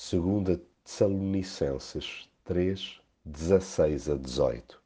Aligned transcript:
2 0.00 0.60
Tessalonicenses 0.84 2.30
3, 2.44 3.00
16 3.24 4.08
a 4.08 4.14
18 4.14 4.80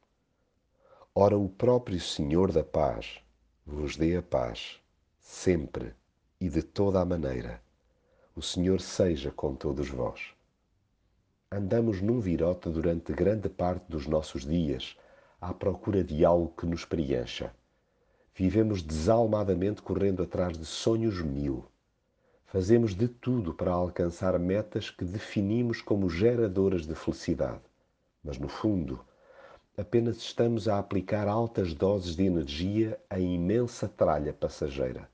Ora, 1.13 1.37
o 1.37 1.47
próprio 1.47 1.99
Senhor 1.99 2.51
da 2.51 2.63
paz 2.63 3.19
vos 3.63 3.95
dê 3.95 4.17
a 4.17 4.23
paz, 4.23 4.81
sempre 5.19 5.93
e 6.41 6.49
de 6.49 6.63
toda 6.63 6.99
a 6.99 7.05
maneira. 7.05 7.61
O 8.35 8.41
Senhor 8.41 8.81
seja 8.81 9.29
com 9.29 9.53
todos 9.53 9.87
vós. 9.87 10.33
Andamos 11.51 12.01
num 12.01 12.19
virote 12.19 12.67
durante 12.71 13.13
grande 13.13 13.49
parte 13.49 13.85
dos 13.87 14.07
nossos 14.07 14.43
dias, 14.43 14.97
à 15.39 15.53
procura 15.53 16.03
de 16.03 16.25
algo 16.25 16.55
que 16.57 16.65
nos 16.65 16.85
preencha. 16.85 17.53
Vivemos 18.33 18.81
desalmadamente 18.81 19.79
correndo 19.79 20.23
atrás 20.23 20.57
de 20.57 20.65
sonhos 20.65 21.21
mil. 21.21 21.63
Fazemos 22.53 22.93
de 22.93 23.07
tudo 23.07 23.51
para 23.51 23.71
alcançar 23.71 24.37
metas 24.37 24.91
que 24.91 25.03
definimos 25.03 25.81
como 25.81 26.07
geradoras 26.07 26.85
de 26.85 26.93
felicidade. 26.93 27.63
Mas, 28.23 28.37
no 28.37 28.47
fundo, 28.47 29.03
apenas 29.75 30.17
estamos 30.17 30.67
a 30.67 30.77
aplicar 30.77 31.27
altas 31.27 31.73
doses 31.73 32.15
de 32.15 32.25
energia 32.25 32.99
à 33.09 33.19
imensa 33.19 33.87
tralha 33.87 34.31
passageira. 34.31 35.09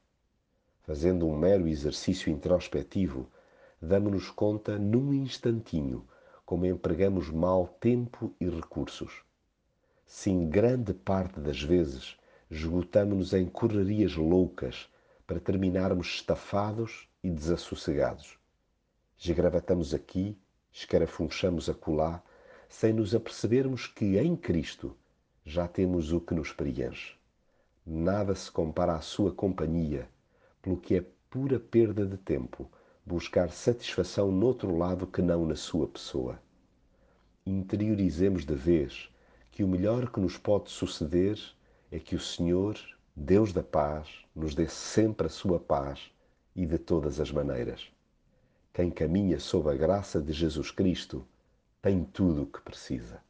Fazendo 0.84 1.25
um 1.25 1.34
mero 1.34 1.65
exercício 1.65 2.29
introspectivo, 2.29 3.25
damos-nos 3.81 4.29
conta 4.29 4.77
num 4.77 5.13
instantinho 5.13 6.05
como 6.45 6.65
empregamos 6.65 7.29
mal 7.29 7.70
tempo 7.79 8.35
e 8.37 8.49
recursos. 8.49 9.23
Sim, 10.05 10.49
grande 10.49 10.93
parte 10.93 11.40
das 11.40 11.63
vezes 11.63 12.17
esgotamos-nos 12.51 13.34
em 13.34 13.45
correrias 13.45 14.17
loucas 14.17 14.90
para 15.29 15.39
terminarmos 15.39 16.07
estafados 16.07 17.07
e 17.23 17.29
desassossegados. 17.29 18.35
Esgravatamos 19.15 19.93
aqui, 19.93 20.35
escarafunchamos 20.71 21.70
acolá, 21.70 22.23
sem 22.67 22.93
nos 22.93 23.13
apercebermos 23.13 23.85
que 23.85 24.17
em 24.17 24.35
Cristo 24.35 24.98
já 25.45 25.67
temos 25.67 26.12
o 26.12 26.20
que 26.20 26.34
nos 26.34 26.51
preenche. 26.51 27.13
Nada 27.85 28.34
se 28.34 28.51
compara 28.51 28.95
à 28.95 29.01
sua 29.01 29.31
companhia, 29.31 30.09
pelo 30.63 30.77
que 30.77 30.95
é 30.95 31.05
pura 31.29 31.59
perda 31.59 32.07
de 32.07 32.17
tempo 32.17 32.67
buscar 33.05 33.51
satisfação 33.51 34.32
noutro 34.32 34.76
lado 34.76 35.05
que 35.05 35.21
não 35.21 35.45
na 35.45 35.55
sua 35.55 35.87
pessoa. 35.87 36.41
Interiorizemos 37.45 38.48
de 38.48 38.55
vez 38.55 39.11
que 39.51 39.63
o 39.63 39.67
melhor 39.67 40.11
que 40.11 40.20
nos 40.20 40.39
pode 40.39 40.71
suceder 40.71 41.39
é 41.91 41.99
que 41.99 42.15
o 42.15 42.20
Senhor, 42.20 42.79
Deus 43.21 43.51
da 43.51 43.62
paz, 43.62 44.07
nos 44.34 44.55
dê 44.55 44.65
sempre 44.70 45.27
a 45.27 45.29
sua 45.29 45.59
paz 45.59 46.09
e 46.55 46.65
de 46.65 46.77
todas 46.77 47.20
as 47.20 47.29
maneiras. 47.29 47.91
Quem 48.73 48.89
caminha 48.89 49.37
sob 49.41 49.70
a 49.70 49.76
graça 49.76 50.21
de 50.21 50.31
Jesus 50.31 50.71
Cristo 50.71 51.27
tem 51.81 52.05
tudo 52.05 52.43
o 52.43 52.48
que 52.48 52.61
precisa. 52.61 53.21